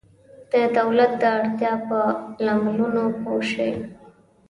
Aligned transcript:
د 0.51 0.53
دولت 0.77 1.11
د 1.21 1.23
اړتیا 1.37 1.73
په 1.87 1.99
لاملونو 2.45 3.03
پوه 3.21 3.41
شئ. 3.51 3.73